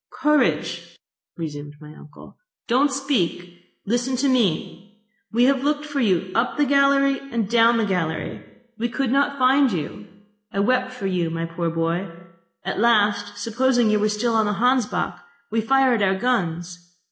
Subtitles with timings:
[0.24, 0.98] "Courage,"
[1.36, 2.36] resumed my uncle.
[2.66, 3.64] "Don't speak.
[3.86, 5.04] Listen to me.
[5.30, 8.44] We have looked for you up the gallery and down the gallery.
[8.92, 10.08] Could not find you.
[10.52, 12.10] I wept for you, my poor boy.
[12.64, 15.20] At last, supposing you were still on the Hansbach,
[15.52, 16.96] we fired our guns.